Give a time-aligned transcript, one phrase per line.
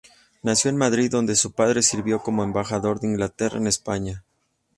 [0.41, 4.23] Nació en Madrid, donde su padre sirvió como embajador de Inglaterra en España.